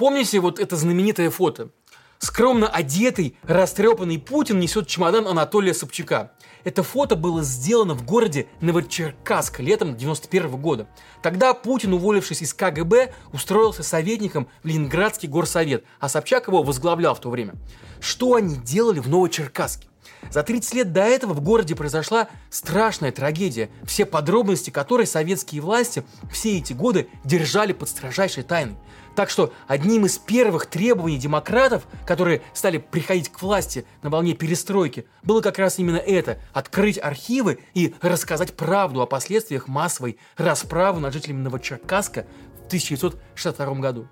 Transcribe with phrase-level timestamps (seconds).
[0.00, 1.72] Помните вот это знаменитое фото?
[2.20, 6.32] Скромно одетый, растрепанный Путин несет чемодан Анатолия Собчака.
[6.64, 10.88] Это фото было сделано в городе Новочеркасск летом 91 года.
[11.20, 17.20] Тогда Путин, уволившись из КГБ, устроился советником в Ленинградский горсовет, а Собчак его возглавлял в
[17.20, 17.56] то время.
[18.00, 19.86] Что они делали в Новочеркасске?
[20.30, 26.04] За 30 лет до этого в городе произошла страшная трагедия, все подробности которой советские власти
[26.32, 28.76] все эти годы держали под строжайшей тайной.
[29.16, 35.06] Так что одним из первых требований демократов, которые стали приходить к власти на волне перестройки,
[35.22, 41.12] было как раз именно это– открыть архивы и рассказать правду о последствиях массовой расправы над
[41.12, 42.26] жителями Новочеркасска
[42.64, 44.08] в 1962 году.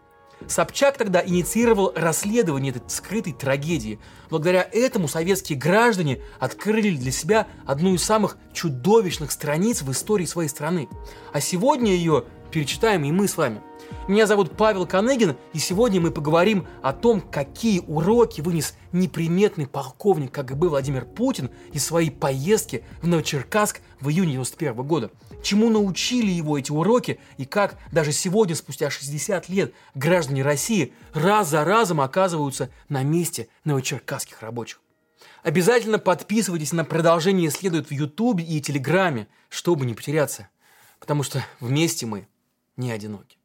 [0.46, 3.98] Собчак тогда инициировал расследование этой скрытой трагедии.
[4.30, 10.48] Благодаря этому советские граждане открыли для себя одну из самых чудовищных страниц в истории своей
[10.48, 10.88] страны.
[11.32, 13.60] А сегодня ее перечитаем и мы с вами.
[14.08, 20.32] Меня зовут Павел Коныгин, и сегодня мы поговорим о том, какие уроки вынес неприметный полковник
[20.32, 25.10] КГБ Владимир Путин из своей поездки в Новочеркасск в июне 91 года.
[25.42, 31.50] Чему научили его эти уроки и как даже сегодня, спустя 60 лет, граждане России раз
[31.50, 34.80] за разом оказываются на месте новочеркасских рабочих.
[35.42, 40.48] Обязательно подписывайтесь на продолжение следует в Ютубе и Телеграме, чтобы не потеряться.
[40.98, 42.26] Потому что вместе мы
[42.76, 43.37] не одиноки.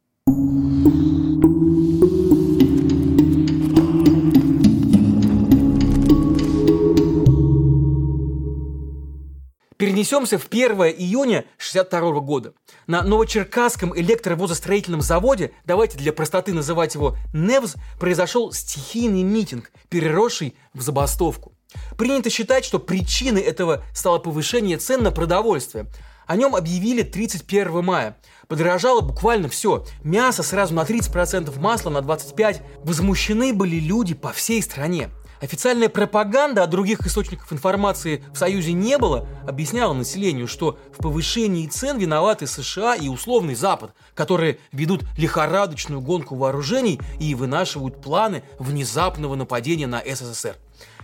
[9.77, 12.53] Перенесемся в 1 июня 62 года.
[12.87, 20.81] На Новочеркасском электровозостроительном заводе, давайте для простоты называть его НЕВЗ, произошел стихийный митинг, переросший в
[20.81, 21.53] забастовку.
[21.97, 25.87] Принято считать, что причиной этого стало повышение цен на продовольствие.
[26.27, 28.17] О нем объявили 31 мая.
[28.47, 29.85] Подорожало буквально все.
[30.03, 32.61] Мясо сразу на 30%, масло на 25%.
[32.83, 35.09] Возмущены были люди по всей стране.
[35.43, 41.67] Официальная пропаганда, а других источников информации в Союзе не было, объясняла населению, что в повышении
[41.67, 49.35] цен виноваты США и условный Запад, которые ведут лихорадочную гонку вооружений и вынашивают планы внезапного
[49.35, 50.55] нападения на СССР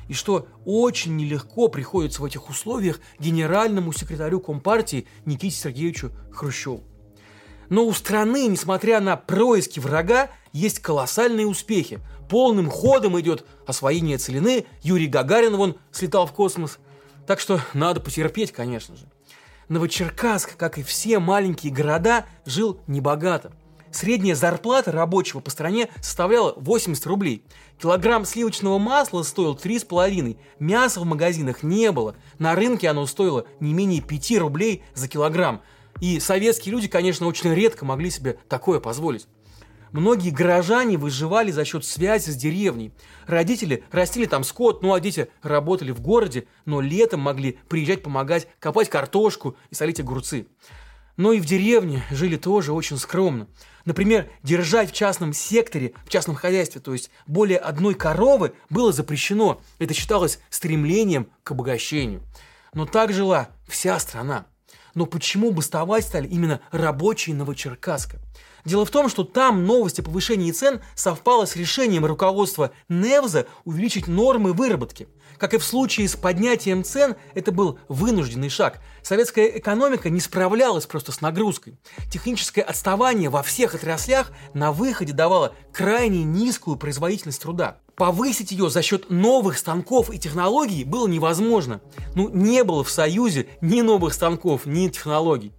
[0.07, 6.85] и что очень нелегко приходится в этих условиях генеральному секретарю Компартии Никите Сергеевичу Хрущеву.
[7.69, 11.99] Но у страны, несмотря на происки врага, есть колоссальные успехи.
[12.29, 16.77] Полным ходом идет освоение целины, Юрий Гагарин вон слетал в космос.
[17.25, 19.07] Так что надо потерпеть, конечно же.
[19.67, 23.51] Новочеркасск, как и все маленькие города, жил небогато.
[23.91, 27.43] Средняя зарплата рабочего по стране составляла 80 рублей.
[27.81, 30.37] Килограмм сливочного масла стоил 3,5.
[30.59, 32.15] Мяса в магазинах не было.
[32.37, 35.61] На рынке оно стоило не менее 5 рублей за килограмм.
[35.99, 39.27] И советские люди, конечно, очень редко могли себе такое позволить.
[39.91, 42.91] Многие горожане выживали за счет связи с деревней.
[43.25, 48.47] Родители растили там скот, ну а дети работали в городе, но летом могли приезжать помогать
[48.59, 50.47] копать картошку и солить огурцы.
[51.17, 53.47] Но и в деревне жили тоже очень скромно.
[53.83, 59.61] Например, держать в частном секторе, в частном хозяйстве, то есть более одной коровы, было запрещено.
[59.79, 62.21] Это считалось стремлением к обогащению.
[62.73, 64.45] Но так жила вся страна.
[64.99, 68.19] Но почему бастовать стали именно рабочие Новочеркасска?
[68.65, 74.07] Дело в том, что там новость о повышении цен совпала с решением руководства Невза увеличить
[74.07, 75.07] нормы выработки.
[75.39, 78.81] Как и в случае с поднятием цен, это был вынужденный шаг.
[79.01, 81.79] Советская экономика не справлялась просто с нагрузкой.
[82.11, 87.77] Техническое отставание во всех отраслях на выходе давало крайне низкую производительность труда.
[87.95, 91.79] Повысить ее за счет новых станков и технологий было невозможно.
[92.15, 95.53] Ну, не было в Союзе ни новых станков, ни технологий.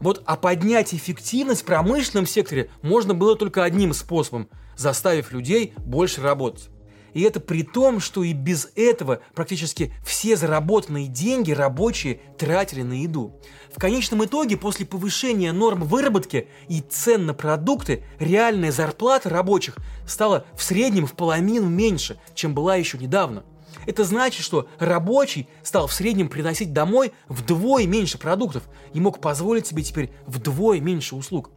[0.00, 6.22] Вот а поднять эффективность в промышленном секторе можно было только одним способом– заставив людей больше
[6.22, 6.70] работать.
[7.18, 12.92] И это при том, что и без этого практически все заработанные деньги рабочие тратили на
[12.92, 13.34] еду.
[13.74, 20.44] В конечном итоге, после повышения норм выработки и цен на продукты, реальная зарплата рабочих стала
[20.54, 23.42] в среднем в половину меньше, чем была еще недавно–
[23.86, 28.62] это значит, что рабочий стал в среднем приносить домой вдвое меньше продуктов
[28.94, 31.50] и мог позволить себе теперь вдвое меньше услуг.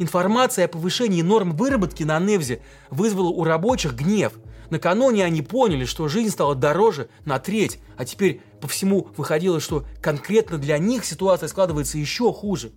[0.00, 4.32] Информация о повышении норм выработки на Невзе вызвала у рабочих гнев.
[4.70, 9.84] Накануне они поняли, что жизнь стала дороже на треть, а теперь по всему выходило, что
[10.00, 12.72] конкретно для них ситуация складывается еще хуже.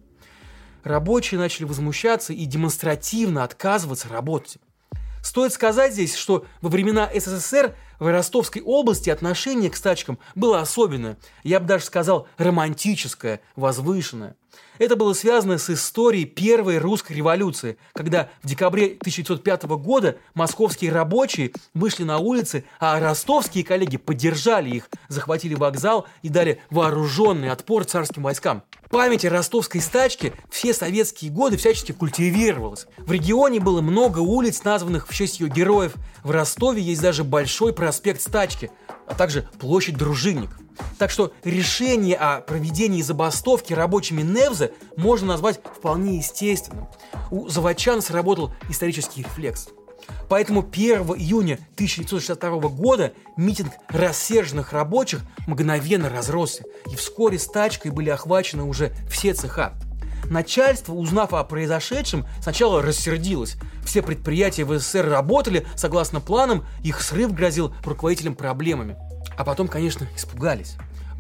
[0.84, 4.58] Рабочие начали возмущаться и демонстративно отказываться работать.
[5.24, 11.18] Стоит сказать здесь, что во времена СССР в Ростовской области отношение к стачкам было особенное,
[11.44, 14.36] я бы даже сказал романтическое, возвышенное.
[14.80, 21.52] Это было связано с историей Первой русской революции, когда в декабре 1905 года московские рабочие
[21.74, 28.24] вышли на улицы, а ростовские коллеги поддержали их, захватили вокзал и дали вооруженный отпор царским
[28.24, 28.64] войскам.
[28.90, 32.86] Память о ростовской стачке все советские годы всячески культивировалась.
[32.98, 35.94] В регионе было много улиц, названных в честь ее героев.
[36.24, 38.70] В Ростове есть даже большой проспект Стачки,
[39.14, 40.60] а также площадь Дружинников.
[40.98, 46.88] Так что решение о проведении забастовки рабочими Невза можно назвать вполне естественным.
[47.30, 49.70] У заводчан сработал исторический рефлекс.
[50.30, 58.64] Поэтому 1 июня 1962 года митинг рассерженных рабочих мгновенно разросся, и вскоре стачкой были охвачены
[58.64, 59.76] уже все цеха.
[60.30, 63.58] Начальство, узнав о произошедшем, сначала рассердилось.
[63.86, 68.98] Все предприятия в СССР работали согласно планам, их срыв грозил руководителям проблемами.
[69.38, 70.76] А потом, конечно, испугались.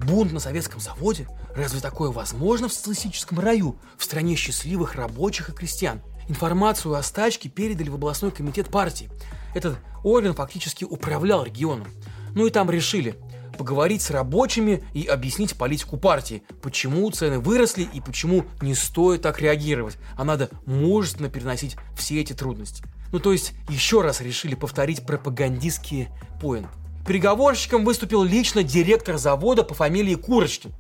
[0.06, 1.28] Бунт на советском заводе?
[1.56, 6.02] Разве такое возможно в социалистическом раю, в стране счастливых рабочих и крестьян?
[6.28, 9.10] Информацию о стачке передали в областной комитет партии.
[9.54, 11.88] Этот орган фактически управлял регионом.
[12.34, 13.16] Ну и там решили
[13.58, 19.42] поговорить с рабочими и объяснить политику партии, почему цены выросли и почему не стоит так
[19.42, 22.84] реагировать, а надо мужественно переносить все эти трудности.
[23.12, 26.10] Ну то есть еще раз решили повторить пропагандистские
[26.42, 26.70] поинты.
[27.06, 30.72] Переговорщиком выступил лично директор завода по фамилии Курочкин.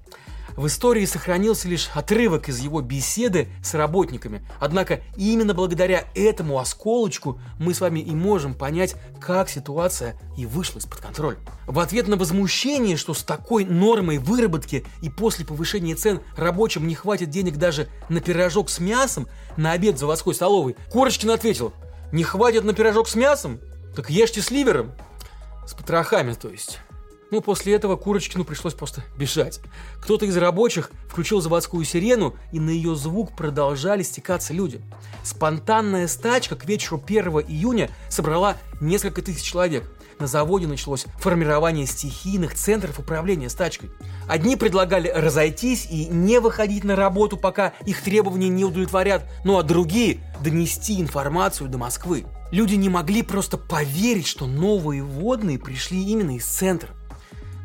[0.55, 4.47] В истории сохранился лишь отрывок из его беседы с работниками.
[4.59, 10.79] Однако именно благодаря этому осколочку мы с вами и можем понять, как ситуация и вышла
[10.79, 11.37] из-под контроля.
[11.65, 16.95] В ответ на возмущение, что с такой нормой выработки и после повышения цен рабочим не
[16.95, 19.27] хватит денег даже на пирожок с мясом
[19.57, 21.73] на обед в заводской столовой, Корочкин ответил,
[22.11, 23.59] не хватит на пирожок с мясом?
[23.95, 24.91] Так ешьте с ливером.
[25.65, 26.79] С потрохами, то есть.
[27.33, 29.59] Ну, после этого Курочкину пришлось просто бежать.
[29.99, 34.81] Кто-то из рабочих включил заводскую сирену, и на ее звук продолжали стекаться люди.
[35.23, 39.91] Спонтанная стачка к вечеру 1 июня собрала несколько тысяч человек.
[40.19, 43.89] На заводе началось формирование стихийных центров управления стачкой.
[44.27, 49.63] Одни предлагали разойтись и не выходить на работу, пока их требования не удовлетворят, ну а
[49.63, 52.25] другие– донести информацию до Москвы.
[52.51, 56.89] Люди не могли просто поверить, что новые водные пришли именно из центра.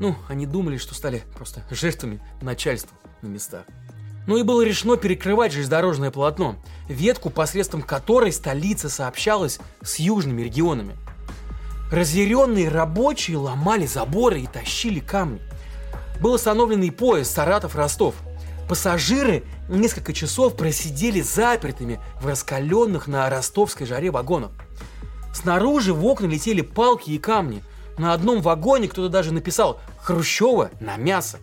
[0.00, 3.64] Ну, они думали, что стали просто жертвами начальства на местах.
[4.26, 6.56] Ну и было решено перекрывать железнодорожное полотно,
[6.88, 10.96] ветку, посредством которой столица сообщалась с южными регионами.
[11.90, 15.40] Разъяренные рабочие ломали заборы и тащили камни.
[16.20, 18.14] Был остановленный поезд Саратов-Ростов.
[18.68, 24.50] Пассажиры несколько часов просидели запертыми в раскаленных на ростовской жаре вагонах.
[25.34, 27.64] Снаружи в окна летели палки и камни–
[27.98, 31.38] на одном вагоне кто-то даже написал «Хрущева на мясо».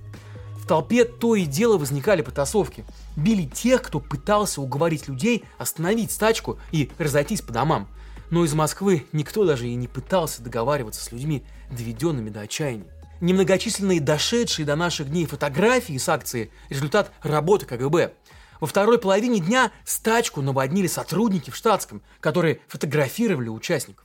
[0.66, 2.86] В толпе то и дело возникали потасовки.
[3.16, 7.88] Били тех, кто пытался уговорить людей остановить стачку и разойтись по домам.
[8.32, 12.88] Но из Москвы никто даже и не пытался договариваться с людьми, доведенными до отчаяния.
[13.22, 18.14] Немногочисленные дошедшие до наших дней фотографии с акции– результат работы КГБ.
[18.60, 24.05] Во второй половине дня стачку наводнили сотрудники в штатском, которые фотографировали участников.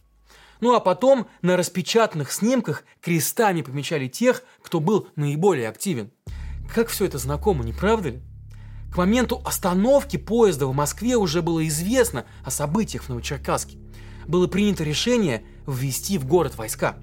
[0.61, 6.11] Ну а потом на распечатанных снимках крестами помечали тех, кто был наиболее активен.
[6.75, 8.23] Как все это знакомо, не правда ли?
[8.93, 13.79] К моменту остановки поезда в Москве уже было известно о событиях в Новочеркасске.
[14.27, 16.97] Было принято решение ввести в город войска.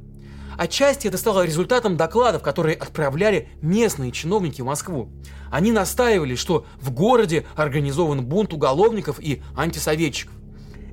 [0.57, 5.11] Отчасти это стало результатом докладов, которые отправляли местные чиновники в Москву.
[5.51, 10.33] Они настаивали, что в городе организован бунт уголовников и антисоветчиков.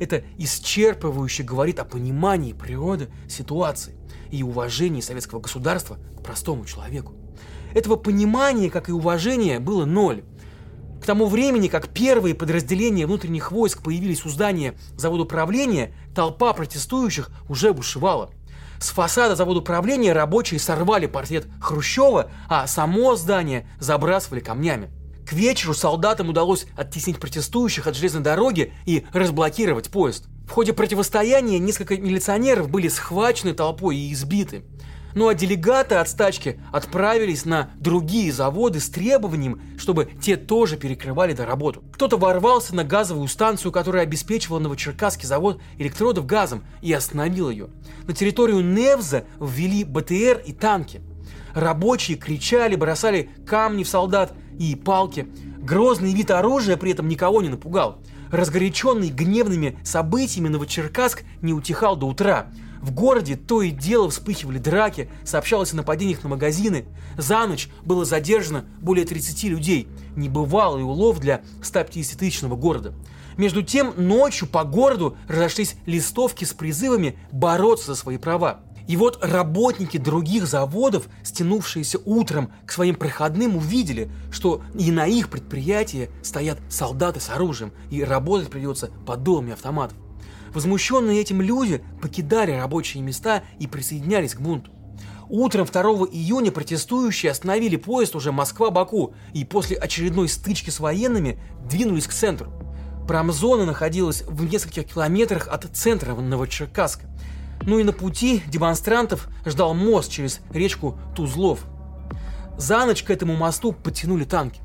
[0.04, 3.94] Это исчерпывающе говорит о понимании природы ситуации
[4.30, 7.14] и уважении советского государства к простому человеку.
[7.73, 10.23] Этого понимания, как и уважения, было ноль.
[11.00, 17.30] К тому времени, как первые подразделения внутренних войск появились у здания завода управления, толпа протестующих
[17.49, 18.28] уже бушевала.
[18.80, 24.90] С фасада завода управления рабочие сорвали портрет Хрущева, а само здание забрасывали камнями.
[25.26, 30.26] К вечеру солдатам удалось оттеснить протестующих от железной дороги и разблокировать поезд.
[30.47, 34.64] В ходе противостояния несколько милиционеров были схвачены толпой и избиты.
[35.14, 41.33] Ну а делегаты от стачки отправились на другие заводы с требованием, чтобы те тоже перекрывали
[41.33, 41.85] до работу.
[41.93, 47.69] Кто-то ворвался на газовую станцию, которая обеспечивала Новочеркасский завод электродов газом, и остановил ее.
[48.07, 51.00] На территорию Невза ввели БТР и танки.
[51.54, 55.26] Рабочие кричали, бросали камни в солдат и палки.
[55.58, 57.99] Грозный вид оружия при этом никого не напугал.
[58.30, 62.46] Разгоряченный гневными событиями Новочеркасск не утихал до утра.
[62.82, 66.84] В городе то и дело вспыхивали драки, сообщалось о нападениях на магазины.
[67.16, 69.88] За ночь было задержано более 30 людей.
[70.16, 72.92] Небывалый улов для 150-тысячного города.
[73.37, 78.61] Между тем, ночью по городу разошлись листовки с призывами бороться за свои права.
[78.87, 85.31] И вот работники других заводов, стянувшиеся утром к своим проходным, увидели, что и на их
[85.31, 89.97] предприятии стоят солдаты с оружием, и работать придется под долами автоматов.
[90.53, 94.71] Возмущенные этим люди покидали рабочие места и присоединялись к бунту.
[95.29, 102.07] Утром 2 июня протестующие остановили поезд уже Москва-Баку и после очередной стычки с военными двинулись
[102.07, 102.53] к центру.
[103.09, 107.07] Промзона находилась в нескольких километрах от центра Новочеркасска.
[107.62, 111.64] Ну и на пути демонстрантов ждал мост через речку Тузлов.
[112.58, 114.61] За ночь к этому мосту подтянули танки.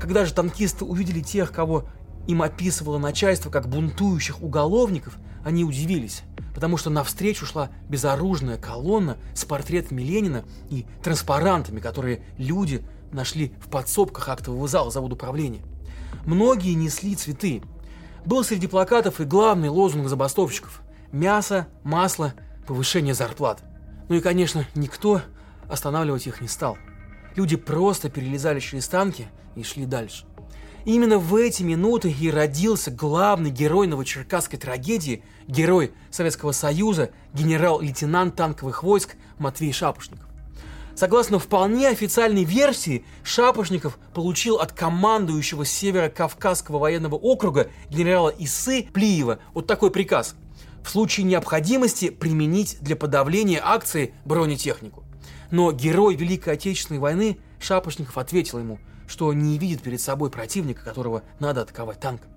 [0.00, 1.84] Когда же танкисты увидели тех, кого
[2.26, 6.22] им описывало начальство как бунтующих уголовников, они удивились,
[6.54, 12.82] потому что навстречу шла безоружная колонна с портретами Ленина и транспарантами, которые люди
[13.12, 15.62] нашли в подсобках актового зала завода управления.
[16.24, 17.62] Многие несли цветы.
[18.24, 20.82] Был среди плакатов и главный лозунг забастовщиков–
[21.16, 22.34] мясо, масло,
[22.66, 23.62] повышение зарплат.
[24.08, 25.22] Ну и, конечно, никто
[25.68, 26.78] останавливать их не стал.
[27.34, 30.24] Люди просто перелезали через танки и шли дальше.
[30.84, 38.84] Именно в эти минуты и родился главный герой новочеркасской трагедии, герой Советского Союза, генерал-лейтенант танковых
[38.84, 40.28] войск Матвей Шапошников.
[40.94, 49.66] Согласно вполне официальной версии, Шапошников получил от командующего Северо-Кавказского военного округа генерала Исы Плиева вот
[49.66, 50.36] такой приказ–
[50.86, 55.04] в случае необходимости применить для подавления акции бронетехнику.
[55.50, 61.22] Но герой Великой Отечественной войны Шапошников ответил ему– что не видит перед собой противника, которого
[61.38, 62.30] надо атаковать танком.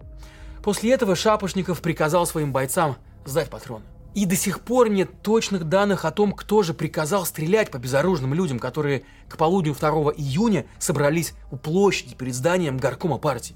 [0.63, 3.85] После этого Шапошников приказал своим бойцам сдать патроны.
[4.15, 8.33] И до сих пор нет точных данных о том, кто же приказал стрелять по безоружным
[8.33, 13.55] людям, которые к полудню 2 июня собрались у площади перед зданием горкома партии.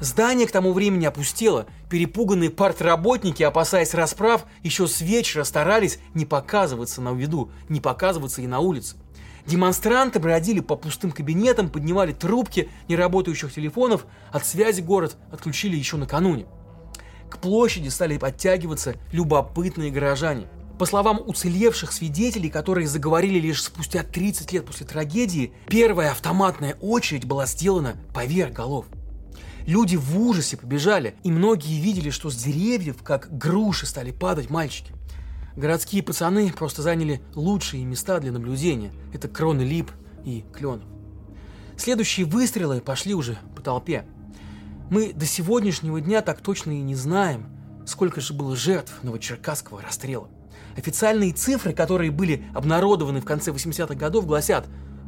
[0.00, 7.00] Здание к тому времени опустело, перепуганные партработники, опасаясь расправ, еще с вечера старались не показываться
[7.00, 8.96] на виду, не показываться и на улице.
[9.46, 16.46] Демонстранты бродили по пустым кабинетам, поднимали трубки неработающих телефонов, от связи город отключили еще накануне.
[17.30, 20.48] К площади стали подтягиваться любопытные горожане.
[20.78, 27.24] По словам уцелевших свидетелей, которые заговорили лишь спустя 30 лет после трагедии, первая автоматная очередь
[27.24, 28.86] была сделана поверх голов.
[29.66, 34.92] Люди в ужасе побежали, и многие видели, что с деревьев, как груши, стали падать мальчики.
[35.56, 38.92] Городские пацаны просто заняли лучшие места для наблюдения.
[39.12, 39.90] Это кроны лип
[40.24, 40.84] и кленов.
[41.76, 44.06] Следующие выстрелы пошли уже по толпе.
[44.88, 47.48] Мы до сегодняшнего дня так точно и не знаем,
[47.86, 50.28] сколько же было жертв новочеркасского расстрела.
[50.76, 54.66] Официальные цифры, которые были обнародованы в конце 80-х годов, гласят,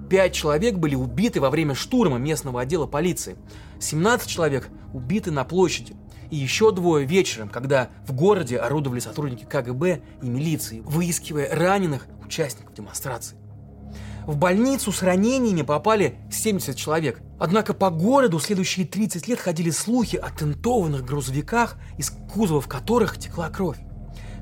[0.08, 3.36] 5 человек были убиты во время штурма местного отдела полиции,
[3.80, 5.94] 17 человек убиты на площади–
[6.30, 12.74] и еще двое вечером, когда в городе орудовали сотрудники КГБ и милиции, выискивая раненых участников
[12.74, 13.36] демонстрации.
[14.26, 17.22] В больницу с ранениями попали 70 человек.
[17.38, 23.48] Однако по городу следующие 30 лет ходили слухи о тентованных грузовиках, из кузовов которых текла
[23.48, 23.78] кровь.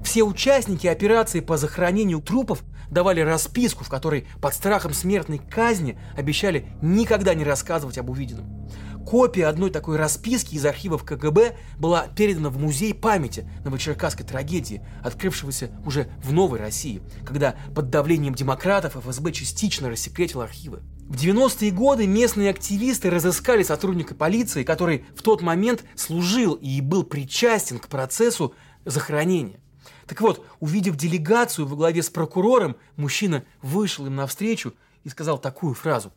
[0.03, 6.69] Все участники операции по захоронению трупов давали расписку, в которой под страхом смертной казни обещали
[6.83, 8.69] никогда не рассказывать об увиденном.
[9.07, 15.71] Копия одной такой расписки из архивов КГБ была передана в музей памяти новочеркасской трагедии, открывшегося
[15.87, 20.83] уже в Новой России, когда под давлением демократов ФСБ частично рассекретил архивы.
[21.09, 27.05] В 90-е годы местные активисты разыскали сотрудника полиции, который в тот момент служил и был
[27.05, 29.61] причастен к процессу захоронения.
[30.07, 35.75] Так вот, увидев делегацию во главе с прокурором, мужчина вышел им навстречу и сказал такую
[35.75, 36.13] фразу.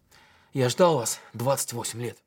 [0.53, 2.17] «Я ждал вас 28 лет».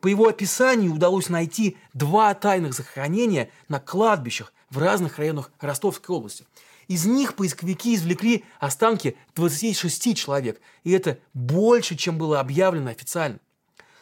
[0.00, 6.44] По его описанию удалось найти два тайных захоронения на кладбищах в разных районах Ростовской области.
[6.88, 13.38] Из них поисковики извлекли останки 26 человек, и это больше, чем было объявлено официально.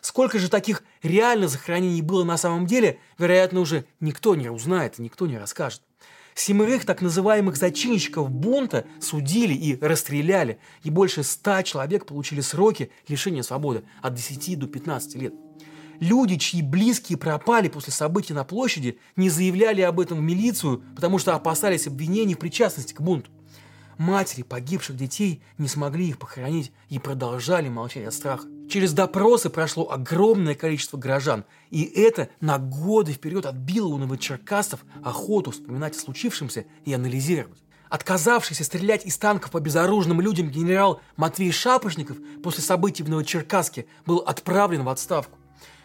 [0.00, 5.02] Сколько же таких реально захоронений было на самом деле, вероятно, уже никто не узнает и
[5.02, 5.83] никто не расскажет.
[6.42, 13.42] Семерых так называемых зачинщиков бунта судили и расстреляли, и больше ста человек получили сроки лишения
[13.42, 15.35] свободы от 10 до 15 лет.
[16.00, 21.18] Люди, чьи близкие пропали после событий на площади, не заявляли об этом в милицию, потому
[21.18, 23.30] что опасались обвинений в причастности к бунту.
[24.00, 28.49] Матери погибших детей не смогли их похоронить и продолжали молчать от страха.
[28.71, 35.50] Через допросы прошло огромное количество горожан, и это на годы вперед отбило у новочеркасцев охоту
[35.50, 37.62] вспоминать о случившемся и анализировать.
[37.90, 44.21] Отказавшийся стрелять из танков по безоружным людям генерал Матвей Шапошников после событий в Новочеркасске был
[44.21, 45.37] отправлен в отставку.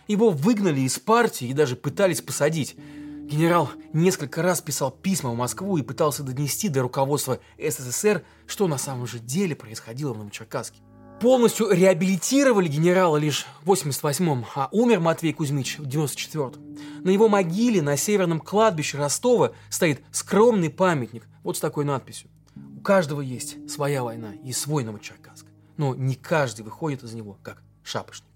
[0.08, 2.78] Его выгнали из партии и даже пытались посадить.
[3.26, 8.78] Генерал несколько раз писал письма в Москву и пытался донести до руководства СССР, что на
[8.78, 10.80] самом же деле происходило в Новочеркасске.
[11.20, 16.78] Полностью реабилитировали генерала лишь в 88-м, а умер Матвей Кузьмич в 94-м.
[17.04, 22.30] На его могиле на северном кладбище Ростова стоит скромный памятник вот с такой надписью.
[22.78, 27.64] У каждого есть своя война и свой Новочеркасск, но не каждый выходит из него как
[27.82, 28.35] шапошников.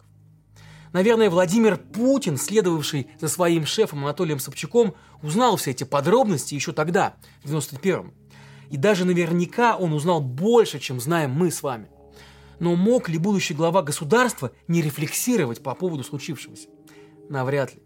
[0.93, 7.13] Наверное, Владимир Путин, следовавший за своим шефом Анатолием Собчаком, узнал все эти подробности еще тогда,
[7.43, 8.13] в 91-м.
[8.69, 11.87] И даже наверняка он узнал больше, чем знаем мы с вами–
[12.59, 16.67] но мог ли будущий глава государства не рефлексировать по поводу случившегося?
[17.29, 17.81] Навряд ли.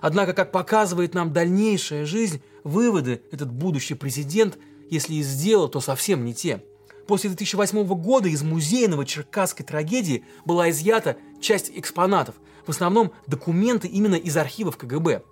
[0.00, 4.58] Однако, как показывает нам дальнейшая жизнь, выводы этот будущий президент,
[4.90, 6.64] если и сделал, то совсем не те.
[7.06, 12.34] После 2008 года из музея Новочеркасской трагедии была изъята часть экспонатов,
[12.66, 15.22] в основном документы именно из архивов КГБ.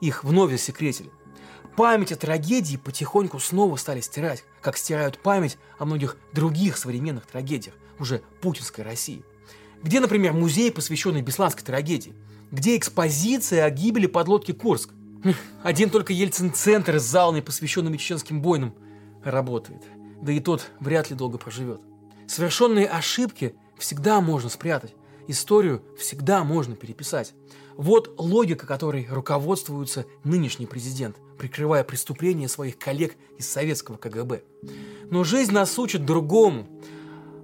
[0.00, 1.10] Их вновь засекретили.
[1.76, 7.74] Память о трагедии потихоньку снова стали стирать, как стирают память о многих других современных трагедиях
[7.98, 9.24] уже путинской России.
[9.82, 12.14] Где, например, музей, посвященный Бесланской трагедии?
[12.50, 14.90] Где экспозиция о гибели подлодки Курск?
[15.24, 18.74] Хм, один только Ельцин-центр с залами, посвященными чеченским бойнам,
[19.24, 19.82] работает.
[20.22, 21.80] Да и тот вряд ли долго проживет.
[22.28, 24.94] Совершенные ошибки всегда можно спрятать.
[25.26, 27.34] Историю всегда можно переписать.
[27.76, 34.42] Вот логика, которой руководствуется нынешний президент, прикрывая преступления своих коллег из советского КГБ.
[35.10, 36.66] Но жизнь нас учит другому.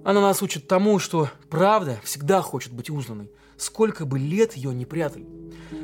[0.05, 4.85] Она нас учит тому, что правда всегда хочет быть узнанной, сколько бы лет ее не
[4.85, 5.27] прятали.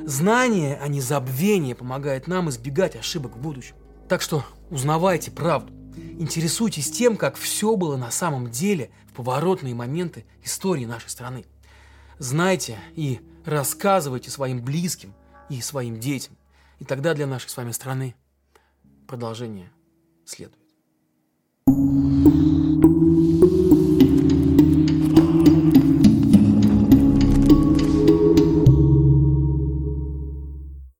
[0.05, 3.75] Знание, а не забвение помогает нам избегать ошибок в будущем.
[4.07, 5.73] Так что узнавайте правду.
[6.19, 11.45] Интересуйтесь тем, как все было на самом деле в поворотные моменты истории нашей страны.
[12.19, 15.13] Знайте и рассказывайте своим близким
[15.49, 16.37] и своим детям.
[16.79, 18.15] И тогда для нашей с вами страны
[19.07, 19.71] продолжение
[20.25, 20.59] следует.